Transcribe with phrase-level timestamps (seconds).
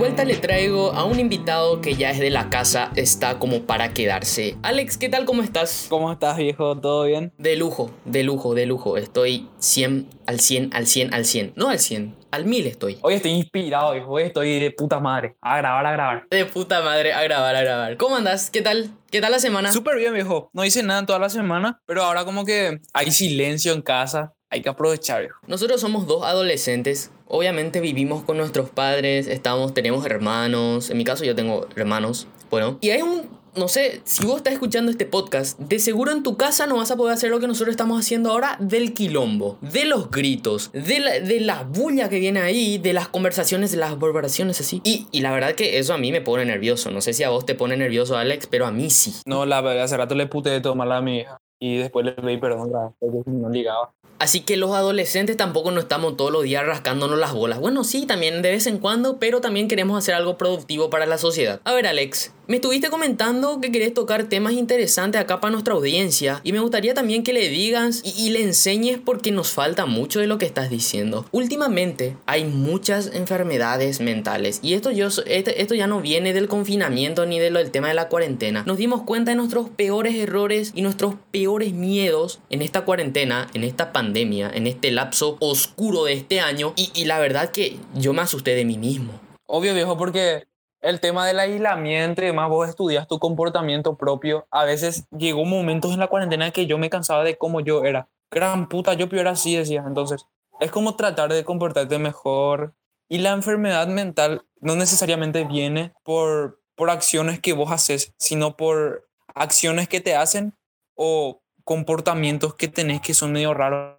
[0.00, 3.92] vuelta le traigo a un invitado que ya es de la casa, está como para
[3.92, 4.56] quedarse.
[4.62, 5.26] Alex, ¿qué tal?
[5.26, 5.88] ¿Cómo estás?
[5.90, 6.74] ¿Cómo estás, viejo?
[6.80, 7.34] ¿Todo bien?
[7.36, 8.96] De lujo, de lujo, de lujo.
[8.96, 11.52] Estoy 100 al 100, al 100, al 100.
[11.54, 12.98] No al 100, al 1000 estoy.
[13.02, 14.10] Hoy estoy inspirado, viejo.
[14.12, 15.36] Hoy estoy de puta madre.
[15.42, 16.26] A grabar, a grabar.
[16.30, 17.96] De puta madre, a grabar, a grabar.
[17.98, 18.50] ¿Cómo andas?
[18.50, 18.92] ¿Qué tal?
[19.10, 19.70] ¿Qué tal la semana?
[19.70, 20.48] Súper bien, viejo.
[20.54, 24.32] No hice nada en toda la semana, pero ahora como que hay silencio en casa.
[24.48, 25.40] Hay que aprovechar, viejo.
[25.46, 27.12] Nosotros somos dos adolescentes.
[27.32, 30.90] Obviamente vivimos con nuestros padres, estamos, tenemos hermanos.
[30.90, 32.26] En mi caso yo tengo hermanos.
[32.50, 36.22] Bueno, y hay un no sé, si vos estás escuchando este podcast, de seguro en
[36.22, 39.58] tu casa no vas a poder hacer lo que nosotros estamos haciendo ahora del quilombo,
[39.60, 43.78] de los gritos, de la, de la bulla que viene ahí, de las conversaciones, de
[43.78, 44.80] las barbaraciones así.
[44.84, 46.90] Y, y, la verdad que eso a mí me pone nervioso.
[46.90, 49.14] No sé si a vos te pone nervioso, Alex, pero a mí sí.
[49.26, 51.38] No, la verdad, hace rato le pute de tomar a mi hija.
[51.58, 53.92] Y después le pedí perdón, porque no ligaba.
[54.20, 57.58] Así que los adolescentes tampoco no estamos todos los días rascándonos las bolas.
[57.58, 61.16] Bueno, sí, también de vez en cuando, pero también queremos hacer algo productivo para la
[61.16, 61.62] sociedad.
[61.64, 66.40] A ver, Alex, me estuviste comentando que querés tocar temas interesantes acá para nuestra audiencia
[66.42, 70.26] y me gustaría también que le digas y, le enseñes porque nos falta mucho de
[70.26, 71.24] lo que estás diciendo.
[71.30, 77.24] Últimamente hay muchas enfermedades mentales y esto, yo, este, esto ya no viene del confinamiento
[77.24, 78.64] ni del tema de la cuarentena.
[78.66, 83.62] Nos dimos cuenta de nuestros peores errores y nuestros peores miedos en esta cuarentena, en
[83.62, 88.12] esta pandemia, en este lapso oscuro de este año y, y la verdad que yo
[88.12, 89.20] me asusté de mí mismo.
[89.46, 90.49] Obvio, viejo, porque
[90.80, 94.46] el tema del aislamiento y demás, vos estudias tu comportamiento propio.
[94.50, 98.08] A veces llegó momentos en la cuarentena que yo me cansaba de cómo yo era.
[98.30, 99.84] Gran puta, yo peor así decía.
[99.86, 100.26] Entonces,
[100.60, 102.74] es como tratar de comportarte mejor.
[103.08, 109.08] Y la enfermedad mental no necesariamente viene por, por acciones que vos haces, sino por
[109.34, 110.54] acciones que te hacen
[110.94, 113.96] o comportamientos que tenés que son medio raros.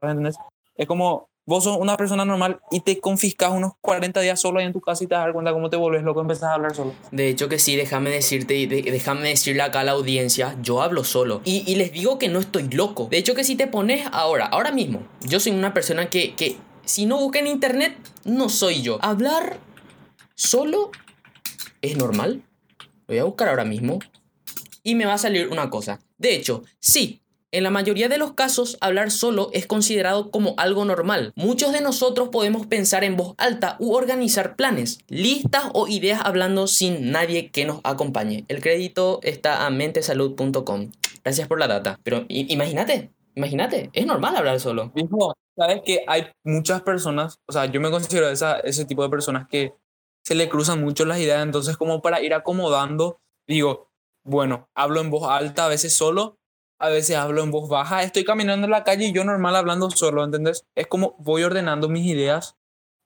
[0.76, 4.66] Es como vos sos una persona normal y te confiscas unos 40 días solo ahí
[4.66, 6.94] en tu casa y te das cuenta cómo te volvés loco, empezás a hablar solo.
[7.12, 11.42] De hecho que sí, déjame decirte, déjame decirle acá a la audiencia, yo hablo solo.
[11.44, 13.10] Y, y, les digo que no estoy loco.
[13.12, 16.56] De hecho que si te pones ahora, ahora mismo, yo soy una persona que, que
[16.86, 18.98] si no busca en internet, no soy yo.
[19.02, 19.60] Hablar
[20.36, 20.92] solo
[21.82, 22.44] es normal.
[23.10, 24.00] Voy a buscar ahora mismo.
[24.84, 26.00] Y me va a salir una cosa.
[26.18, 27.21] De hecho, sí,
[27.52, 31.34] en la mayoría de los casos, hablar solo es considerado como algo normal.
[31.36, 36.68] Muchos de nosotros podemos pensar en voz alta u organizar planes, listas o ideas hablando
[36.68, 38.46] sin nadie que nos acompañe.
[38.48, 40.92] El crédito está a mentesalud.com.
[41.24, 42.00] Gracias por la data.
[42.04, 44.92] Pero imagínate, imagínate, es normal hablar solo.
[44.96, 49.10] Mismo, sabes que hay muchas personas, o sea, yo me considero esa, ese tipo de
[49.10, 49.74] personas que
[50.24, 53.90] se le cruzan mucho las ideas, entonces como para ir acomodando, digo,
[54.24, 56.38] bueno, hablo en voz alta, a veces solo,
[56.82, 59.90] a veces hablo en voz baja, estoy caminando en la calle y yo normal hablando
[59.92, 60.66] solo, ¿entendés?
[60.76, 62.56] Es como voy ordenando mis ideas,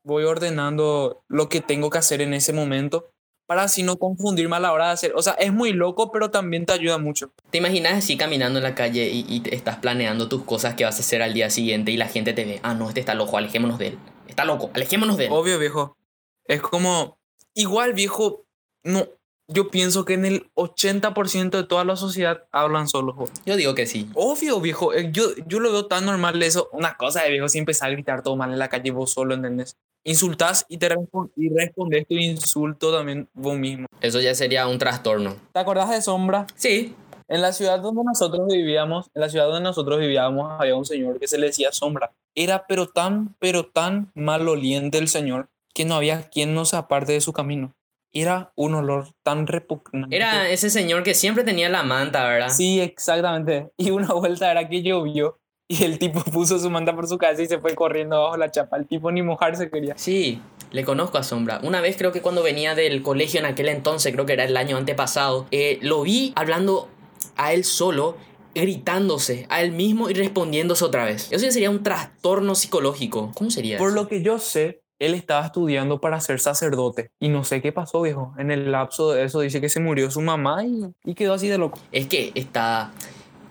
[0.03, 3.11] voy ordenando lo que tengo que hacer en ese momento
[3.47, 5.13] para así no confundirme a la hora de hacer.
[5.15, 7.31] O sea, es muy loco, pero también te ayuda mucho.
[7.51, 10.97] ¿Te imaginas así caminando en la calle y, y estás planeando tus cosas que vas
[10.97, 13.37] a hacer al día siguiente y la gente te ve, ah, no, este está loco,
[13.37, 13.99] alejémonos de él.
[14.27, 15.31] Está loco, alejémonos de él.
[15.31, 15.97] Obvio, viejo.
[16.45, 17.19] Es como,
[17.53, 18.45] igual, viejo,
[18.83, 19.07] no,
[19.47, 23.15] yo pienso que en el 80% de toda la sociedad hablan solo.
[23.45, 24.09] Yo digo que sí.
[24.15, 24.93] Obvio, viejo.
[24.93, 26.69] eh, Yo, yo lo veo tan normal eso.
[26.71, 29.33] Una cosa de viejo, si empezar a gritar todo mal en la calle vos solo,
[29.35, 29.77] ¿entendés?
[30.03, 30.87] Insultás y te
[31.35, 33.87] y respondes tu insulto también vos mismo.
[34.01, 35.35] Eso ya sería un trastorno.
[35.51, 36.45] ¿Te acordás de Sombra?
[36.55, 36.93] Sí,
[37.27, 41.19] En la ciudad donde nosotros vivíamos, en la ciudad donde nosotros vivíamos, había un señor
[41.19, 42.11] que se le decía Sombra.
[42.35, 47.13] Era pero tan, pero tan maloliente el señor que no había quien no se aparte
[47.13, 47.73] de su camino.
[48.17, 50.15] Era un olor tan repugnante.
[50.15, 52.49] era ese señor que siempre tenía la manta, ¿verdad?
[52.49, 53.69] Sí, exactamente.
[53.77, 55.37] Y una vuelta era que llovió
[55.67, 58.49] y el tipo puso su manta por su cabeza y se fue corriendo bajo la
[58.49, 58.77] chapa.
[58.77, 59.95] El tipo ni mojarse quería.
[59.97, 61.59] Sí, le conozco a Sombra.
[61.63, 64.55] Una vez creo que cuando venía del colegio en aquel entonces, creo que era el
[64.57, 66.87] año antepasado, eh, lo vi hablando
[67.35, 68.15] a él solo,
[68.53, 71.29] gritándose a él mismo y respondiéndose otra vez.
[71.31, 73.31] Eso ya sería un trastorno psicológico.
[73.35, 73.95] ¿Cómo sería Por eso?
[73.95, 77.11] lo que yo sé, él estaba estudiando para ser sacerdote.
[77.19, 78.33] Y no sé qué pasó, viejo.
[78.37, 81.47] En el lapso de eso dice que se murió su mamá y, y quedó así
[81.47, 81.79] de loco.
[81.91, 82.91] Es que está...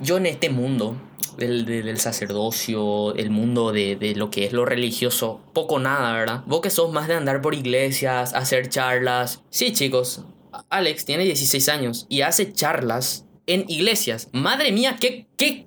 [0.00, 0.96] Yo en este mundo
[1.38, 6.42] del, del- sacerdocio, el mundo de, de lo que es lo religioso, poco nada, ¿verdad?
[6.46, 9.42] Vos que sos más de andar por iglesias, hacer charlas.
[9.50, 10.24] Sí, chicos,
[10.68, 14.28] Alex tiene 16 años y hace charlas en iglesias.
[14.32, 15.66] Madre mía, qué, qué,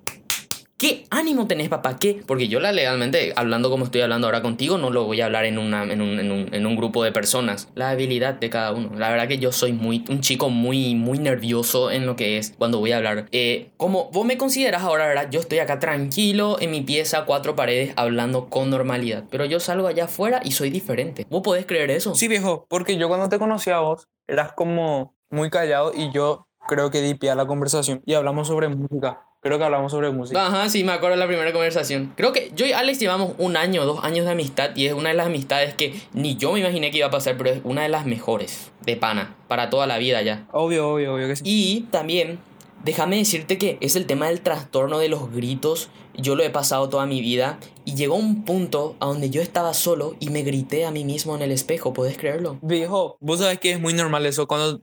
[0.78, 1.98] ¿Qué ánimo tenés, papá?
[1.98, 2.22] ¿Qué?
[2.28, 5.46] Porque yo la legalmente, hablando como estoy hablando ahora contigo, no lo voy a hablar
[5.46, 7.68] en, una, en, un, en, un, en un grupo de personas.
[7.74, 8.92] La habilidad de cada uno.
[8.96, 12.54] La verdad que yo soy muy, un chico muy, muy nervioso en lo que es
[12.60, 13.26] cuando voy a hablar.
[13.32, 15.30] Eh, como vos me consideras ahora, ¿verdad?
[15.32, 19.24] Yo estoy acá tranquilo en mi pieza, cuatro paredes, hablando con normalidad.
[19.32, 21.26] Pero yo salgo allá afuera y soy diferente.
[21.32, 22.14] ¿Vos podés creer eso?
[22.14, 26.48] Sí, viejo, porque yo cuando te conocí a vos, eras como muy callado y yo
[26.68, 29.24] creo que di pie a la conversación y hablamos sobre música.
[29.48, 30.46] Creo que hablamos sobre música.
[30.46, 32.12] Ajá, sí, me acuerdo de la primera conversación.
[32.18, 35.08] Creo que yo y Alex llevamos un año, dos años de amistad y es una
[35.08, 37.84] de las amistades que ni yo me imaginé que iba a pasar, pero es una
[37.84, 40.46] de las mejores de pana para toda la vida ya.
[40.52, 41.44] Obvio, obvio, obvio que sí.
[41.46, 42.40] Y también,
[42.84, 45.92] déjame decirte que es el tema del trastorno de los gritos.
[46.14, 49.74] Yo lo he pasado toda mi vida y llegó un punto a donde yo estaba
[49.74, 52.60] solo y me grité a mí mismo en el espejo, ¿puedes creerlo?
[52.62, 54.82] Viejo, vos sabes que es muy normal eso cuando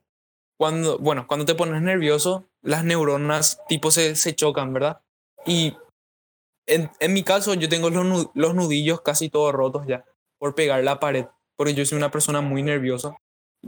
[0.56, 5.00] cuando, bueno, cuando te pones nervioso, las neuronas tipo se, se chocan, ¿verdad?
[5.46, 5.76] Y
[6.66, 10.04] en, en, mi caso yo tengo los, los nudillos casi todos rotos ya
[10.38, 11.26] por pegar la pared,
[11.56, 13.16] porque yo soy una persona muy nerviosa.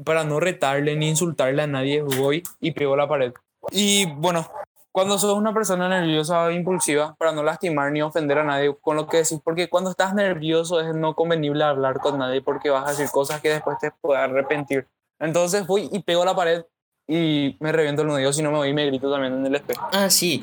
[0.05, 3.33] Para no retarle ni insultarle a nadie, voy y pego la pared.
[3.71, 4.51] Y bueno,
[4.93, 8.97] cuando sos una persona nerviosa o impulsiva, para no lastimar ni ofender a nadie con
[8.97, 12.87] lo que decís, porque cuando estás nervioso es no convenible hablar con nadie porque vas
[12.87, 14.87] a decir cosas que después te puedes arrepentir.
[15.19, 16.65] Entonces voy y pego la pared
[17.09, 19.55] y me reviento el nudillo si no me voy y me grito también en el
[19.55, 19.89] espejo.
[19.93, 20.43] Ah, sí.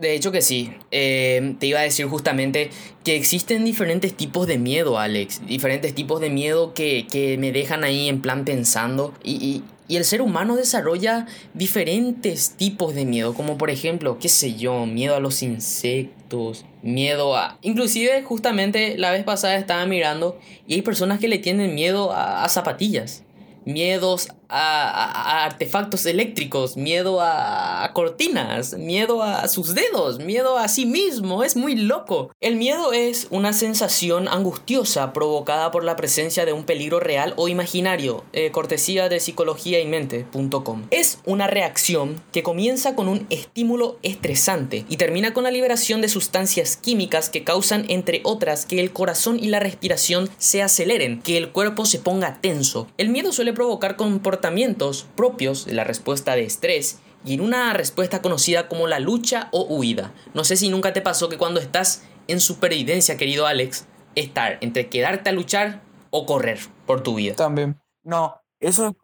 [0.00, 0.72] De hecho que sí.
[0.90, 2.70] Eh, te iba a decir justamente
[3.04, 5.46] que existen diferentes tipos de miedo, Alex.
[5.46, 9.14] Diferentes tipos de miedo que, que me dejan ahí en plan pensando.
[9.22, 13.34] Y, y, y, el ser humano desarrolla diferentes tipos de miedo.
[13.34, 16.64] Como por ejemplo, qué sé yo, miedo a los insectos.
[16.82, 17.58] Miedo a...
[17.60, 22.42] Inclusive justamente la vez pasada estaba mirando y hay personas que le tienen miedo a,
[22.42, 23.22] a zapatillas
[23.64, 30.86] miedos a, a, artefactos eléctricos, miedo a, cortinas, miedo a sus dedos, miedo a sí
[30.86, 31.44] mismo.
[31.44, 32.30] Es muy loco.
[32.40, 37.48] El miedo es una sensación angustiosa provocada por la presencia de un peligro real o
[37.48, 38.24] imaginario.
[38.32, 40.86] Eh, cortesía de psicologiaymente.com.
[40.90, 46.08] Es una reacción que comienza con un estímulo estresante y termina con la liberación de
[46.08, 51.36] sustancias químicas que causan, entre otras, que el corazón y la respiración se aceleren, que
[51.36, 52.88] el cuerpo se ponga tenso.
[52.98, 58.22] El miedo suele provocar comportamientos propios de la respuesta de estrés y en una respuesta
[58.22, 60.12] conocida como la lucha o huida.
[60.34, 64.88] No sé si nunca te pasó que cuando estás en supervivencia, querido Alex, estar entre
[64.88, 67.34] quedarte a luchar o correr por tu vida.
[67.36, 67.80] También.
[68.02, 68.96] No, eso,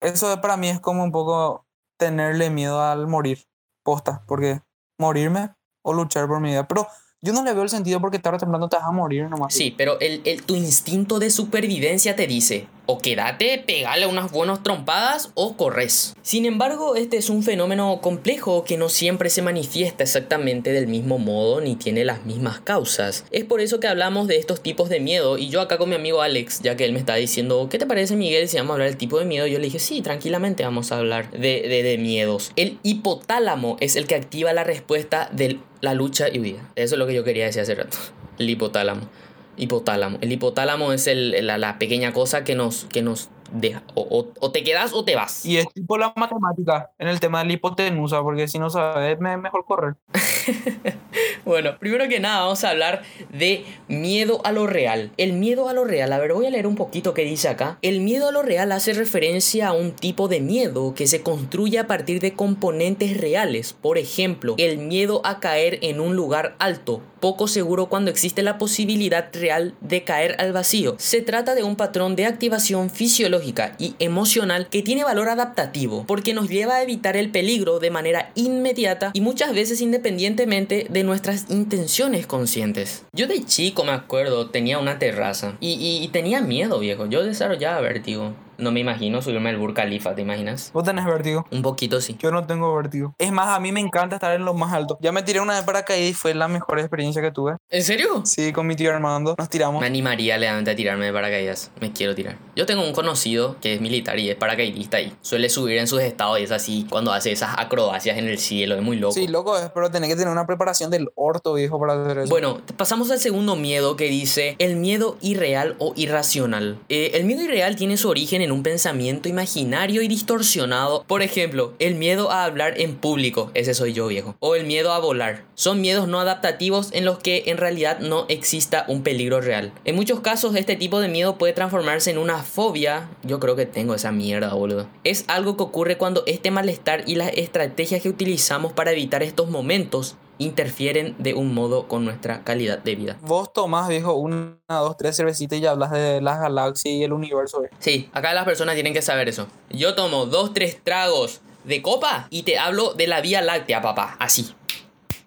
[0.00, 1.66] eso para mí es como un poco
[1.98, 3.46] tenerle miedo al morir,
[3.82, 4.60] posta, porque
[4.98, 6.68] morirme o luchar por mi vida.
[6.68, 6.86] Pero
[7.26, 9.52] yo no le veo el sentido porque tarde o temprano te vas a morir nomás.
[9.52, 14.62] Sí, pero el, el, tu instinto de supervivencia te dice, o quédate, pegale unas buenas
[14.62, 16.14] trompadas o corres.
[16.22, 21.18] Sin embargo, este es un fenómeno complejo que no siempre se manifiesta exactamente del mismo
[21.18, 23.24] modo ni tiene las mismas causas.
[23.32, 25.96] Es por eso que hablamos de estos tipos de miedo y yo acá con mi
[25.96, 28.74] amigo Alex, ya que él me está diciendo, ¿qué te parece Miguel si vamos a
[28.74, 29.48] hablar del tipo de miedo?
[29.48, 32.52] Yo le dije, sí, tranquilamente vamos a hablar de, de, de miedos.
[32.54, 36.70] El hipotálamo es el que activa la respuesta de la lucha y huida.
[36.76, 37.96] Eso es lo que yo quería decir hace rato.
[38.38, 39.08] El hipotálamo
[39.56, 40.18] hipotálamo.
[40.20, 43.82] El hipotálamo es el, la, la, pequeña cosa que nos, que nos deja.
[43.94, 45.44] O, o, o, te quedas o te vas.
[45.44, 49.12] Y es tipo la matemática en el tema de la hipotenusa, porque si no sabes,
[49.12, 49.94] es mejor correr.
[51.44, 55.12] bueno, primero que nada vamos a hablar de miedo a lo real.
[55.16, 57.78] El miedo a lo real, a ver, voy a leer un poquito qué dice acá.
[57.82, 61.78] El miedo a lo real hace referencia a un tipo de miedo que se construye
[61.78, 63.72] a partir de componentes reales.
[63.72, 68.58] Por ejemplo, el miedo a caer en un lugar alto, poco seguro cuando existe la
[68.58, 70.96] posibilidad real de caer al vacío.
[70.98, 73.35] Se trata de un patrón de activación fisiológica
[73.78, 78.30] y emocional que tiene valor adaptativo porque nos lleva a evitar el peligro de manera
[78.34, 83.04] inmediata y muchas veces independientemente de nuestras intenciones conscientes.
[83.12, 87.24] Yo de chico me acuerdo tenía una terraza y, y, y tenía miedo viejo, yo
[87.24, 88.34] desarrollaba vértigo.
[88.58, 90.70] No me imagino subirme al Burj Khalifa, ¿te imaginas?
[90.72, 91.46] ¿Vos tenés vértigo?
[91.50, 92.16] Un poquito sí.
[92.18, 93.14] Yo no tengo vértigo.
[93.18, 94.98] Es más, a mí me encanta estar en lo más alto.
[95.00, 97.56] Ya me tiré una vez para caer y fue la mejor experiencia que tuve.
[97.70, 98.22] ¿En serio?
[98.24, 99.80] Sí, con mi tío Armando nos tiramos.
[99.80, 101.70] Me animaría legalmente a tirarme de paracaídas.
[101.80, 102.38] Me quiero tirar.
[102.54, 106.00] Yo tengo un conocido que es militar y es paracaidista y suele subir en sus
[106.00, 108.74] estados y es así cuando hace esas acrobacias en el cielo.
[108.76, 109.14] Es muy loco.
[109.14, 112.30] Sí, loco es, pero tenés que tener una preparación del orto, viejo, para hacer eso.
[112.30, 116.78] Bueno, pasamos al segundo miedo que dice el miedo irreal o irracional.
[116.88, 121.04] Eh, el miedo irreal tiene su origen en un pensamiento imaginario y distorsionado.
[121.06, 124.36] Por ejemplo, el miedo a hablar en público, ese soy yo viejo.
[124.40, 125.44] O el miedo a volar.
[125.54, 129.72] Son miedos no adaptativos en los que en realidad no exista un peligro real.
[129.84, 133.08] En muchos casos este tipo de miedo puede transformarse en una fobia.
[133.22, 134.88] Yo creo que tengo esa mierda, boludo.
[135.04, 139.50] Es algo que ocurre cuando este malestar y las estrategias que utilizamos para evitar estos
[139.50, 143.16] momentos interfieren de un modo con nuestra calidad de vida.
[143.22, 147.64] Vos tomás, viejo, una, dos, tres cervecitas y hablas de las galaxias y el universo.
[147.64, 147.70] eh.
[147.78, 149.46] Sí, acá las personas tienen que saber eso.
[149.70, 154.16] Yo tomo dos, tres tragos de copa y te hablo de la Vía Láctea, papá.
[154.18, 154.54] Así.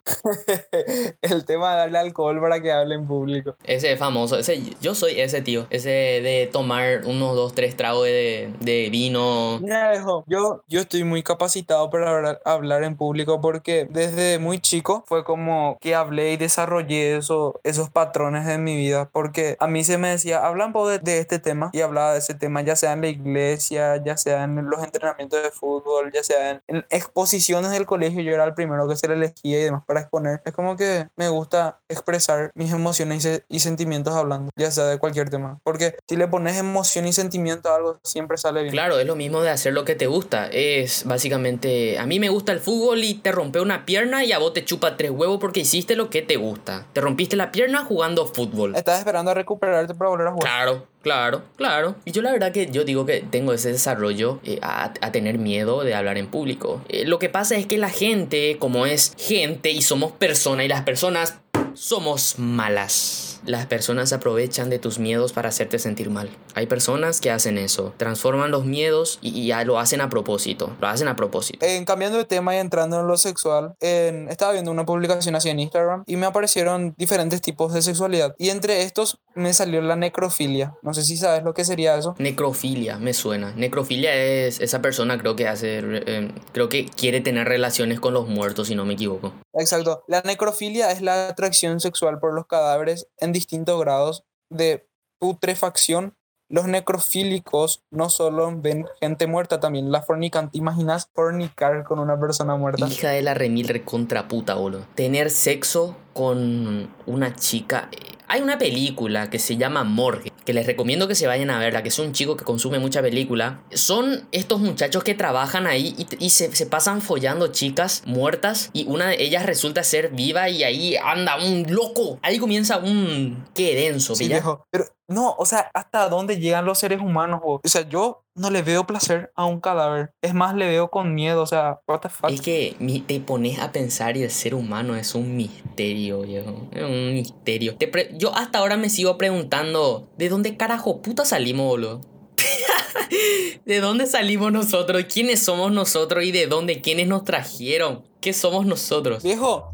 [1.22, 3.56] el tema de darle alcohol para que hable en público.
[3.63, 4.38] Ese es famoso.
[4.38, 5.68] Ese, yo soy ese tío.
[5.70, 9.60] Ese de tomar unos dos, tres tragos de, de vino.
[9.62, 9.94] Mira,
[10.28, 15.24] yo, yo estoy muy capacitado para hablar, hablar en público porque desde muy chico fue
[15.24, 19.10] como que hablé y desarrollé eso, esos patrones en mi vida.
[19.12, 22.20] Porque a mí se me decía, hablan po de, de este tema y hablaba de
[22.20, 26.24] ese tema, ya sea en la iglesia, ya sea en los entrenamientos de fútbol, ya
[26.24, 28.22] sea en, en exposiciones del colegio.
[28.22, 30.41] Yo era el primero que se le elegía y demás para exponer.
[30.46, 34.86] Es como que me gusta expresar mis emociones y, se- y sentimientos hablando, ya sea
[34.86, 35.60] de cualquier tema.
[35.63, 38.72] Porque si le pones emoción y sentimiento a algo, siempre sale bien.
[38.74, 40.48] Claro, es lo mismo de hacer lo que te gusta.
[40.48, 44.39] Es básicamente, a mí me gusta el fútbol y te rompe una pierna y a
[44.39, 46.86] vos te chupa tres huevos porque hiciste lo que te gusta.
[46.94, 48.75] Te rompiste la pierna jugando fútbol.
[48.75, 50.50] Estás esperando a recuperarte para volver a jugar.
[50.51, 51.96] Claro, claro, claro.
[52.06, 55.38] Y yo la verdad que yo digo que tengo ese desarrollo eh, a, a tener
[55.38, 56.82] miedo de hablar en público.
[56.89, 60.70] Eh, lo que pasa es que la gente, como es gente y somos personas y
[60.70, 61.39] las personas
[61.74, 63.29] somos malas.
[63.46, 66.29] Las personas aprovechan de tus miedos para hacerte sentir mal.
[66.55, 70.75] Hay personas que hacen eso, transforman los miedos y, y ya lo hacen a propósito.
[70.81, 71.65] Lo hacen a propósito.
[71.65, 75.50] En cambiando de tema y entrando en lo sexual, en- estaba viendo una publicación así
[75.50, 78.36] en Instagram y me aparecieron diferentes tipos de sexualidad.
[78.38, 80.74] Y entre estos me salió la necrofilia.
[80.81, 82.15] No sé si sabes lo que sería eso.
[82.19, 83.53] Necrofilia, me suena.
[83.55, 88.27] Necrofilia es esa persona creo que hace, eh, creo que quiere tener relaciones con los
[88.27, 89.34] muertos, si no me equivoco.
[89.53, 90.03] Exacto.
[90.08, 94.88] La necrofilia es la atracción sexual por los cadáveres en distintos grados de
[95.20, 96.16] putrefacción.
[96.52, 100.50] Los necrofílicos no solo ven gente muerta, también la fornican.
[100.50, 102.88] ¿Te imaginas fornicar con una persona muerta?
[102.88, 104.88] Hija de la remil recontra puta, boludo.
[104.96, 107.88] Tener sexo con una chica.
[107.94, 107.98] eh,
[108.28, 111.82] Hay una película que se llama Morgue, que les recomiendo que se vayan a verla,
[111.82, 113.62] que es un chico que consume mucha película.
[113.72, 118.86] Son estos muchachos que trabajan ahí y, y se, se pasan follando chicas muertas y
[118.86, 122.20] una de ellas resulta ser viva y ahí anda un loco.
[122.22, 123.46] Ahí comienza un...
[123.56, 124.66] Qué denso, Sí, viejo.
[124.72, 127.40] Pero no, o sea, ¿hasta dónde llegan los seres humanos?
[127.42, 127.62] bo?
[127.64, 130.12] O sea, yo no le veo placer a un cadáver.
[130.22, 131.41] Es más, le veo con miedo.
[131.43, 132.29] O sea, what the fuck.
[132.31, 132.75] Es que
[133.08, 136.67] te pones a pensar y el ser humano es un misterio, viejo.
[136.72, 137.75] Es un misterio.
[137.77, 142.01] Te pre- yo hasta ahora me sigo preguntando, ¿de dónde carajo puta salimos, boludo?
[143.65, 145.03] ¿De dónde salimos nosotros?
[145.12, 146.24] ¿Quiénes somos nosotros?
[146.24, 146.81] ¿Y de dónde?
[146.81, 148.03] ¿Quiénes nos trajeron?
[148.22, 149.24] ¿Qué somos nosotros?
[149.24, 149.72] Viejo,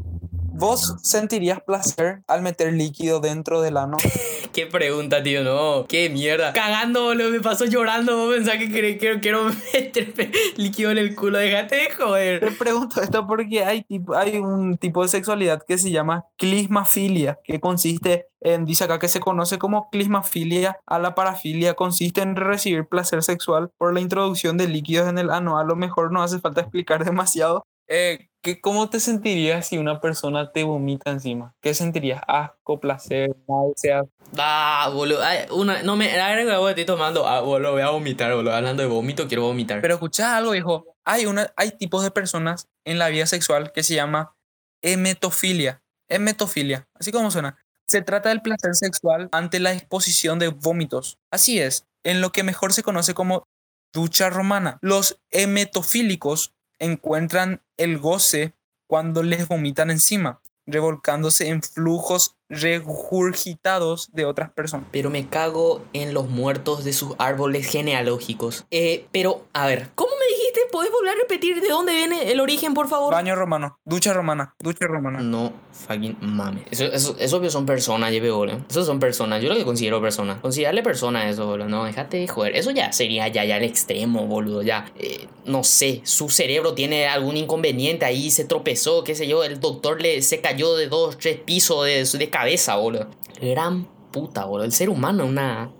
[0.56, 3.96] ¿vos sentirías placer al meter líquido dentro del ano?
[4.52, 5.44] ¿Qué pregunta, tío?
[5.44, 6.54] No, qué mierda.
[6.54, 8.16] Cagando, boludo, me paso llorando.
[8.16, 9.44] Vos pensás que quiero, quiero,
[9.74, 11.36] meterme líquido en el culo.
[11.36, 12.40] Déjate de joder.
[12.40, 17.38] Te pregunto esto porque hay, tipo, hay un tipo de sexualidad que se llama clismafilia,
[17.44, 22.36] que consiste en, dice acá que se conoce como clismafilia a la parafilia, consiste en
[22.36, 25.58] recibir placer sexual por la introducción de líquidos en el ano.
[25.58, 27.66] A lo mejor no hace falta explicar demasiado.
[27.88, 31.54] Eh, ¿qué- ¿Cómo te sentirías si una persona te vomita encima?
[31.60, 32.20] ¿Qué sentirías?
[32.26, 34.06] Asco, placer, náuseas.
[34.36, 35.22] Ah, boludo.
[35.22, 36.06] Ay, una, no me.
[36.12, 37.26] Me estoy tomando.
[37.26, 38.54] Ah, boludo, voy a vomitar, boludo.
[38.54, 39.80] Hablando de vómito, quiero vomitar.
[39.80, 40.84] Pero escuchá algo, hijo.
[41.04, 44.34] Hay, una, hay tipos de personas en la vida sexual que se llama
[44.82, 45.82] emetofilia.
[46.08, 47.56] Emetofilia, así como suena.
[47.86, 51.18] Se trata del placer sexual ante la exposición de vómitos.
[51.30, 53.44] Así es, en lo que mejor se conoce como
[53.92, 54.78] ducha romana.
[54.82, 58.54] Los emetofílicos encuentran el goce
[58.86, 64.86] cuando les vomitan encima, revolcándose en flujos regurgitados de otras personas.
[64.92, 68.66] Pero me cago en los muertos de sus árboles genealógicos.
[68.70, 70.25] Eh, pero, a ver, ¿cómo me
[70.56, 70.72] dijiste?
[70.72, 73.12] ¿Podés volver a repetir de dónde viene el origen, por favor?
[73.12, 75.20] Baño romano, ducha romana, ducha romana.
[75.20, 76.64] No fucking mames.
[76.70, 78.60] Eso, eso, eso que son personas, lleve boludo.
[78.68, 79.42] Esos son personas.
[79.42, 80.40] Yo lo que considero personas.
[80.40, 81.68] Considerarle persona a eso, boludo.
[81.68, 82.56] No, déjate de joder.
[82.56, 84.62] Eso ya sería ya, ya el extremo, boludo.
[84.62, 86.00] Ya, eh, no sé.
[86.04, 88.30] Su cerebro tiene algún inconveniente ahí.
[88.30, 89.44] Se tropezó, qué sé yo.
[89.44, 93.08] El doctor le, se cayó de dos, tres pisos de, de cabeza, boludo.
[93.40, 94.64] Gran puta, boludo.
[94.64, 95.70] El ser humano es una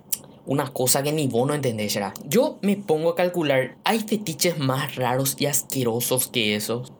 [0.47, 2.13] una cosa que ni vos no entendés, ¿será?
[2.25, 6.93] Yo me pongo a calcular, ¿hay fetiches más raros y asquerosos que esos?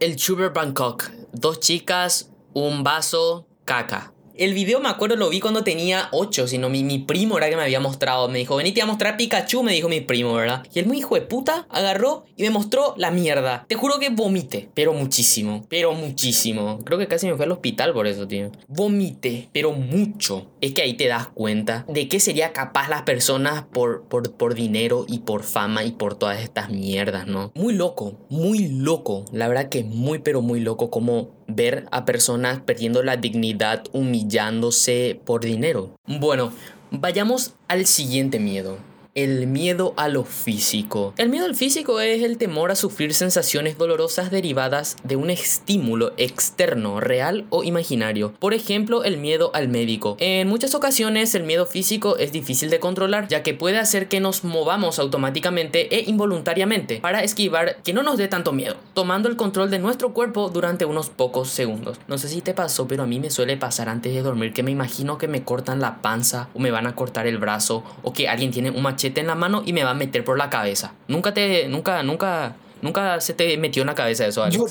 [0.00, 4.13] El Chuber Bangkok, dos chicas, un vaso, caca.
[4.36, 7.54] El video me acuerdo lo vi cuando tenía 8, sino mi, mi primo era que
[7.54, 8.28] me había mostrado.
[8.28, 10.66] Me dijo, venite a mostrar Pikachu, me dijo mi primo, ¿verdad?
[10.74, 13.64] Y el muy hijo de puta agarró y me mostró la mierda.
[13.68, 16.80] Te juro que vomité, pero muchísimo, pero muchísimo.
[16.84, 18.50] Creo que casi me fui al hospital por eso, tío.
[18.66, 20.46] Vomité, pero mucho.
[20.60, 24.56] Es que ahí te das cuenta de qué sería capaz las personas por, por, por
[24.56, 27.52] dinero y por fama y por todas estas mierdas, ¿no?
[27.54, 29.26] Muy loco, muy loco.
[29.30, 35.20] La verdad que muy, pero muy loco como ver a personas perdiendo la dignidad, humillándose
[35.24, 35.94] por dinero.
[36.06, 36.52] Bueno,
[36.90, 38.78] vayamos al siguiente miedo
[39.14, 41.14] el miedo a lo físico.
[41.16, 46.12] El miedo al físico es el temor a sufrir sensaciones dolorosas derivadas de un estímulo
[46.16, 48.34] externo, real o imaginario.
[48.40, 50.16] Por ejemplo, el miedo al médico.
[50.18, 54.18] En muchas ocasiones el miedo físico es difícil de controlar, ya que puede hacer que
[54.18, 59.36] nos movamos automáticamente e involuntariamente para esquivar que no nos dé tanto miedo, tomando el
[59.36, 62.00] control de nuestro cuerpo durante unos pocos segundos.
[62.08, 64.64] No sé si te pasó, pero a mí me suele pasar antes de dormir que
[64.64, 68.12] me imagino que me cortan la panza o me van a cortar el brazo o
[68.12, 70.50] que alguien tiene un machete en la mano y me va a meter por la
[70.50, 70.94] cabeza.
[71.08, 74.66] Nunca te, nunca, nunca, nunca se te metió en la cabeza eso, Yo,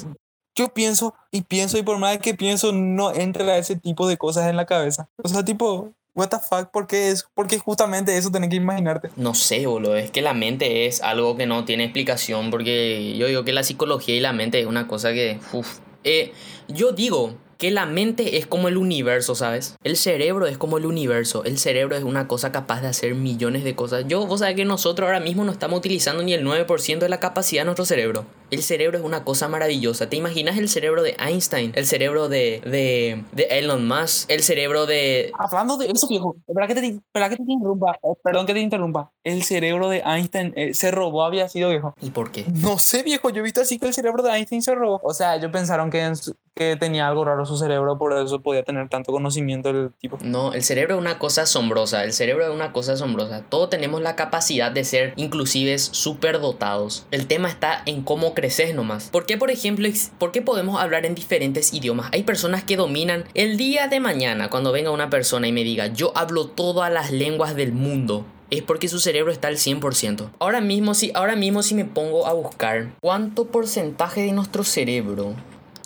[0.56, 4.50] yo pienso y pienso y por más que pienso no entra ese tipo de cosas
[4.50, 5.10] en la cabeza.
[5.24, 7.26] O sea, tipo, what the fuck, ¿por qué es?
[7.34, 9.10] Porque justamente eso tenés que imaginarte.
[9.16, 13.28] No sé, boludo, es que la mente es algo que no tiene explicación porque yo
[13.28, 16.34] digo que la psicología y la mente es una cosa que, uff, eh,
[16.68, 19.78] yo digo que la mente es como el universo, ¿sabes?
[19.86, 21.46] El cerebro es como el universo.
[21.46, 24.04] El cerebro es una cosa capaz de hacer millones de cosas.
[24.06, 27.22] Yo, vos sabés que nosotros ahora mismo no estamos utilizando ni el 9% de la
[27.22, 28.26] capacidad de nuestro cerebro.
[28.52, 30.10] El cerebro es una cosa maravillosa.
[30.10, 31.72] ¿Te imaginas el cerebro de Einstein?
[31.74, 34.30] El cerebro de, de, de Elon Musk.
[34.30, 35.32] El cerebro de...
[35.40, 36.36] Hablando de eso, viejo.
[36.46, 37.94] Espera que te, que te interrumpa.
[38.04, 39.10] Eh, perdón que te interrumpa.
[39.24, 41.96] El cerebro de Einstein eh, se robó, había sido viejo.
[42.02, 42.44] ¿Y por qué?
[42.54, 43.30] No sé, viejo.
[43.30, 45.00] Yo he visto así que el cerebro de Einstein se robó.
[45.02, 46.12] O sea, ellos pensaron que,
[46.56, 50.18] que tenía algo raro su cerebro, por eso podía tener tanto conocimiento el tipo.
[50.24, 53.44] No, el cerebro es una cosa asombrosa, el cerebro es una cosa asombrosa.
[53.50, 57.08] Todos tenemos la capacidad de ser inclusive superdotados.
[57.12, 59.10] El tema está en cómo creces nomás.
[59.10, 59.88] ¿Por qué, por ejemplo,
[60.20, 62.10] por qué podemos hablar en diferentes idiomas?
[62.14, 65.88] Hay personas que dominan el día de mañana cuando venga una persona y me diga,
[65.88, 70.30] yo hablo todas las lenguas del mundo es porque su cerebro está al 100%.
[70.38, 75.34] Ahora mismo, si, ahora mismo si me pongo a buscar cuánto porcentaje de nuestro cerebro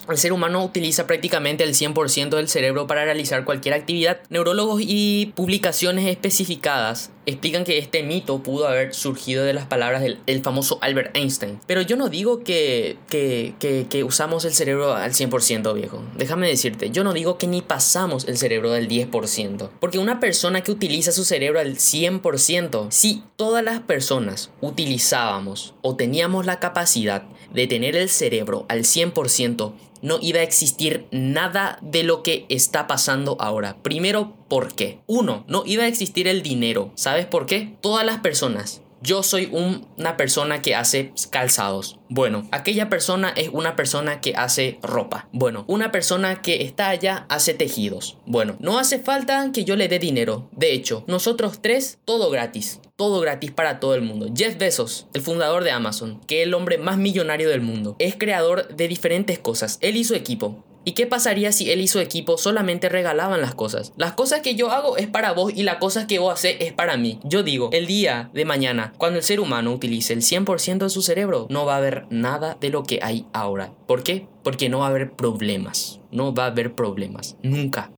[0.10, 4.20] el ser humano utiliza prácticamente el 100% del cerebro para realizar cualquier actividad.
[4.30, 10.20] Neurólogos y publicaciones especificadas explican que este mito pudo haber surgido de las palabras del
[10.26, 11.60] el famoso Albert Einstein.
[11.68, 16.02] Pero yo no digo que, que, que, usamos el cerebro al 100%, viejo.
[16.18, 19.70] Déjame decirte, yo no digo que ni pasamos el cerebro del 10%.
[19.80, 25.96] Porque una persona que utiliza su cerebro al 100%, si todas las personas utilizábamos o
[25.98, 32.04] teníamos la capacidad de tener el cerebro al 100%, no iba a existir nada de
[32.04, 33.78] lo que está pasando ahora.
[33.82, 35.00] Primero, ¿por qué?
[35.08, 36.92] Uno, no iba a existir el dinero.
[36.96, 37.76] ¿Sabes por qué?
[37.82, 41.98] Todas las personas yo soy una persona que hace calzados.
[42.10, 45.30] Bueno, aquella persona es una persona que hace ropa.
[45.32, 48.18] Bueno, una persona que está allá hace tejidos.
[48.26, 50.50] Bueno, no hace falta que yo le dé dinero.
[50.52, 52.82] De hecho, nosotros tres, todo gratis.
[52.98, 54.28] Todo gratis para todo el mundo.
[54.36, 58.16] Jeff Bezos, el fundador de Amazon, que es el hombre más millonario del mundo, es
[58.16, 59.78] creador de diferentes cosas.
[59.82, 60.66] Él y su equipo.
[60.88, 63.92] ¿Y qué pasaría si él y su equipo solamente regalaban las cosas?
[63.98, 66.72] Las cosas que yo hago es para vos y las cosas que vos haces es
[66.72, 67.20] para mí.
[67.26, 71.02] Yo digo, el día de mañana, cuando el ser humano utilice el 100% de su
[71.02, 73.74] cerebro, no va a haber nada de lo que hay ahora.
[73.86, 74.30] ¿Por qué?
[74.46, 76.00] Porque no va a haber problemas.
[76.10, 77.36] No va a haber problemas.
[77.44, 77.92] Nunca.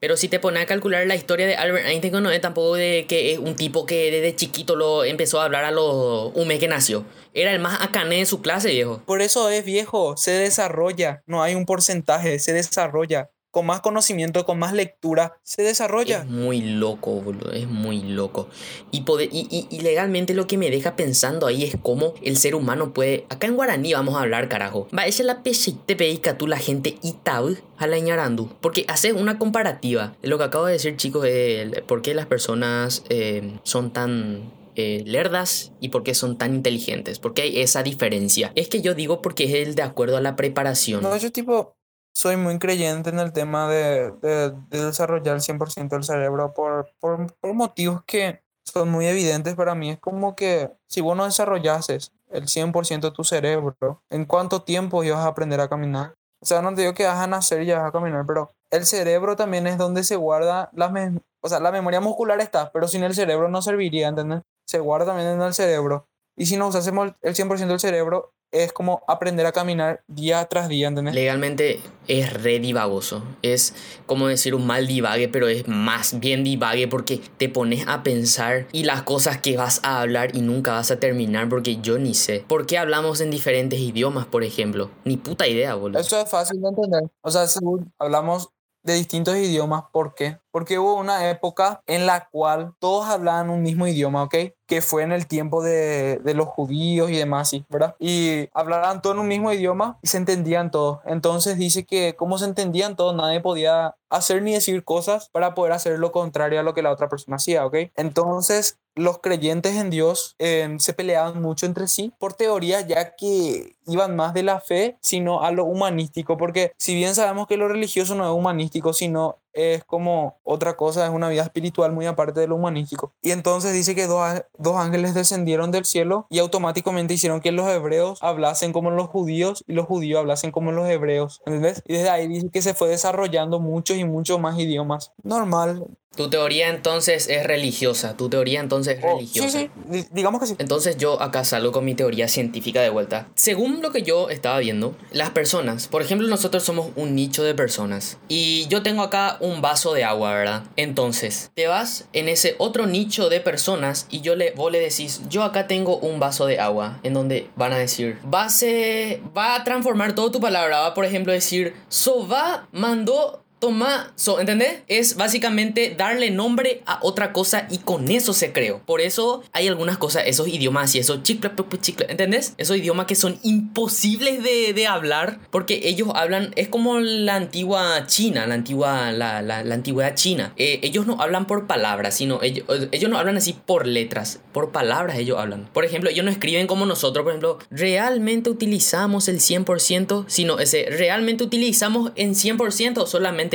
[0.00, 3.06] Pero si te pones a calcular la historia de Albert Einstein, no es tampoco de
[3.08, 6.68] que es un tipo que desde chiquito lo empezó a hablar a lo un que
[6.68, 7.04] nació.
[7.34, 9.02] Era el más acané de su clase, viejo.
[9.04, 11.22] Por eso es viejo, se desarrolla.
[11.26, 16.18] No hay un porcentaje, se desarrolla con más conocimiento, con más lectura, se desarrolla.
[16.18, 18.50] Es muy loco, boludo, es muy loco.
[18.90, 22.54] Y, poder, y, y, legalmente lo que me deja pensando ahí es cómo el ser
[22.54, 23.24] humano puede...
[23.30, 24.88] Acá en guaraní vamos a hablar, carajo.
[24.94, 25.42] Va, esa es la
[25.86, 28.50] te peica tú la gente itab a la ñarandu.
[28.60, 30.14] Porque hace una comparativa.
[30.20, 35.02] Lo que acabo de decir, chicos, es por qué las personas eh, son tan eh,
[35.06, 37.20] lerdas y por qué son tan inteligentes.
[37.20, 38.52] Porque hay esa diferencia.
[38.54, 41.02] Es que yo digo porque es el de acuerdo a la preparación.
[41.02, 41.74] No, yo tipo,
[42.16, 47.30] soy muy creyente en el tema de, de, desarrollar el 100% del cerebro por, por,
[47.36, 49.90] por, motivos que son muy evidentes para mí.
[49.90, 55.04] Es como que si vos no desarrollases el 100% de tu cerebro, ¿en cuánto tiempo
[55.04, 56.14] ibas a aprender a caminar?
[56.40, 58.86] O sea, no te digo que vas a nacer y vas a caminar, pero el
[58.86, 63.04] cerebro también es donde se guarda la, o sea, la memoria muscular está, pero sin
[63.04, 64.40] el cerebro no serviría, ¿entendés?
[64.66, 66.08] Se guarda también en el cerebro.
[66.36, 70.68] Y si no usásemos el 100% del cerebro, es como aprender a caminar día tras
[70.68, 71.14] día, ¿entendés?
[71.14, 73.22] Legalmente es re divagoso.
[73.42, 73.74] Es
[74.06, 78.66] como decir un mal divague, pero es más bien divague porque te pones a pensar
[78.72, 82.14] y las cosas que vas a hablar y nunca vas a terminar porque yo ni
[82.14, 82.44] sé.
[82.46, 84.90] ¿Por qué hablamos en diferentes idiomas, por ejemplo?
[85.04, 85.98] Ni puta idea, boludo.
[85.98, 87.02] Eso es fácil de entender.
[87.22, 88.50] O sea, según hablamos
[88.86, 89.84] de distintos idiomas.
[89.92, 90.38] ¿Por qué?
[90.50, 94.34] Porque hubo una época en la cual todos hablaban un mismo idioma, ¿ok?
[94.66, 97.66] Que fue en el tiempo de, de los judíos y demás, ¿sí?
[97.68, 97.96] ¿verdad?
[97.98, 101.00] Y hablaban todos en un mismo idioma y se entendían todos.
[101.04, 105.72] Entonces dice que como se entendían todos, nadie podía hacer ni decir cosas para poder
[105.72, 107.76] hacer lo contrario a lo que la otra persona hacía, ¿ok?
[107.96, 113.76] Entonces los creyentes en Dios eh, se peleaban mucho entre sí por teorías ya que
[113.86, 117.68] iban más de la fe, sino a lo humanístico, porque si bien sabemos que lo
[117.68, 122.40] religioso no es humanístico, sino es como otra cosa, es una vida espiritual muy aparte
[122.40, 123.12] de lo humanístico.
[123.22, 127.68] Y entonces dice que dos, dos ángeles descendieron del cielo y automáticamente hicieron que los
[127.68, 131.82] hebreos hablasen como los judíos y los judíos hablasen como los hebreos, ¿entendés?
[131.86, 135.12] Y desde ahí dice que se fue desarrollando muchos y muchos más idiomas.
[135.22, 138.16] Normal, tu teoría entonces es religiosa.
[138.16, 139.58] Tu teoría entonces es Oh, religiosa.
[139.60, 140.56] Sí, sí, digamos que sí.
[140.58, 143.28] Entonces yo acá salgo con mi teoría científica de vuelta.
[143.34, 147.54] Según lo que yo estaba viendo, las personas, por ejemplo, nosotros somos un nicho de
[147.54, 148.16] personas.
[148.28, 150.62] Y yo tengo acá un vaso de agua, ¿verdad?
[150.76, 155.22] Entonces, te vas en ese otro nicho de personas y yo le, vos le decís,
[155.28, 156.98] yo acá tengo un vaso de agua.
[157.02, 160.80] En donde van a decir, va a, ser- va a transformar toda tu palabra.
[160.80, 164.82] Va, por ejemplo, decir, Soba mandó Toma, so, ¿entendés?
[164.86, 168.78] Es básicamente darle nombre a otra cosa y con eso se creó.
[168.86, 172.54] Por eso hay algunas cosas, esos idiomas y esos chicle, pu- pu- chicle, ¿entendés?
[172.58, 178.06] Esos idiomas que son imposibles de, de hablar porque ellos hablan, es como la antigua
[178.06, 180.52] China, la antigua, la, la, antigüedad china.
[180.56, 184.70] Eh, ellos no hablan por palabras, sino ellos, ellos no hablan así por letras, por
[184.70, 185.68] palabras ellos hablan.
[185.72, 190.86] Por ejemplo, ellos no escriben como nosotros, por ejemplo, realmente utilizamos el 100%, sino ese,
[190.88, 193.06] realmente utilizamos en 100% o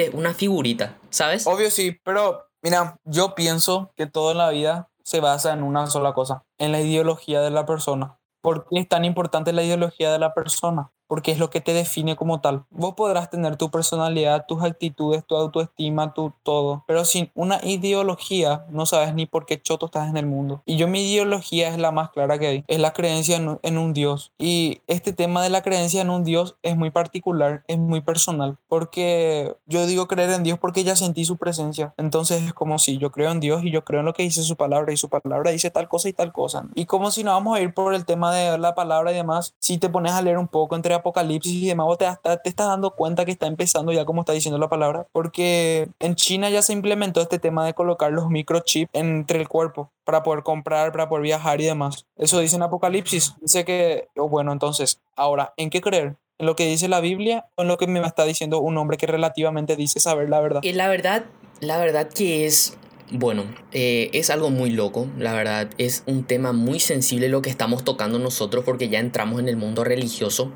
[0.10, 1.46] una figurita, ¿sabes?
[1.48, 5.88] Obvio sí, pero mira, yo pienso que todo en la vida se basa en una
[5.88, 8.18] sola cosa, en la ideología de la persona.
[8.42, 10.92] ¿Por qué es tan importante la ideología de la persona?
[11.12, 12.64] Porque es lo que te define como tal.
[12.70, 18.66] Vos podrás tener tu personalidad, tus actitudes, tu autoestima, tu todo, pero sin una ideología
[18.70, 20.62] no sabes ni por qué choto estás en el mundo.
[20.66, 23.78] Y yo mi ideología es la más clara que hay, es la creencia en, en
[23.78, 24.32] un Dios.
[24.38, 28.58] Y este tema de la creencia en un Dios es muy particular, es muy personal,
[28.70, 31.94] porque yo digo creer en Dios porque ya sentí su presencia.
[31.98, 34.44] Entonces es como si yo creo en Dios y yo creo en lo que dice
[34.44, 36.68] su palabra y su palabra dice tal cosa y tal cosa.
[36.74, 39.56] Y como si no vamos a ir por el tema de la palabra y demás,
[39.60, 42.68] si te pones a leer un poco entre Apocalipsis y demás, vos te, te estás
[42.68, 46.62] dando cuenta que está empezando ya como está diciendo la palabra, porque en China ya
[46.62, 51.10] se implementó este tema de colocar los microchips entre el cuerpo para poder comprar, para
[51.10, 52.06] poder viajar y demás.
[52.18, 53.34] Eso dice en Apocalipsis.
[53.42, 56.16] Dice que, oh, bueno, entonces, ahora, ¿en qué creer?
[56.38, 58.98] ¿En lo que dice la Biblia o en lo que me está diciendo un hombre
[58.98, 60.62] que relativamente dice saber la verdad?
[60.64, 61.26] Y la verdad,
[61.60, 62.78] la verdad que es,
[63.12, 67.52] bueno, eh, es algo muy loco, la verdad, es un tema muy sensible lo que
[67.52, 70.52] estamos tocando nosotros porque ya entramos en el mundo religioso.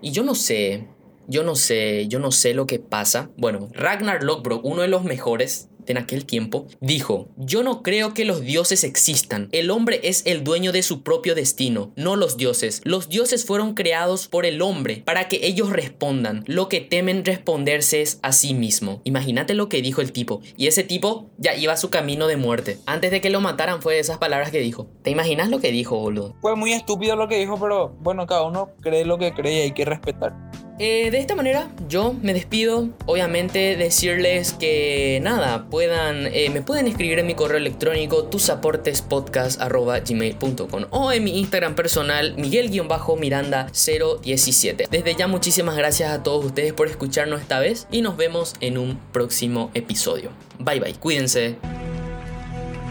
[0.00, 0.86] Y yo no sé,
[1.26, 3.30] yo no sé, yo no sé lo que pasa.
[3.36, 8.24] Bueno, Ragnar Lothbrok, uno de los mejores en aquel tiempo, dijo, yo no creo que
[8.24, 9.48] los dioses existan.
[9.52, 12.80] El hombre es el dueño de su propio destino, no los dioses.
[12.84, 16.44] Los dioses fueron creados por el hombre para que ellos respondan.
[16.46, 19.00] Lo que temen responderse es a sí mismo.
[19.04, 20.40] Imagínate lo que dijo el tipo.
[20.56, 22.78] Y ese tipo ya iba a su camino de muerte.
[22.86, 24.88] Antes de que lo mataran fue esas palabras que dijo.
[25.02, 26.36] ¿Te imaginas lo que dijo, boludo?
[26.40, 29.60] Fue muy estúpido lo que dijo, pero bueno, cada uno cree lo que cree y
[29.62, 30.47] hay que respetar.
[30.80, 32.88] Eh, de esta manera yo me despido.
[33.06, 41.10] Obviamente decirles que nada, puedan, eh, me pueden escribir en mi correo electrónico tusaportespodcast.gmail.com o
[41.12, 44.88] en mi Instagram personal Miguel-Miranda017.
[44.88, 48.78] Desde ya muchísimas gracias a todos ustedes por escucharnos esta vez y nos vemos en
[48.78, 50.30] un próximo episodio.
[50.60, 51.56] Bye bye, cuídense.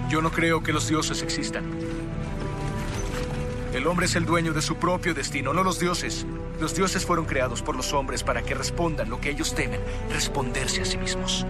[0.09, 1.63] Yo no creo que los dioses existan.
[3.73, 6.25] El hombre es el dueño de su propio destino, no los dioses.
[6.59, 10.81] Los dioses fueron creados por los hombres para que respondan lo que ellos temen, responderse
[10.81, 11.45] a sí mismos.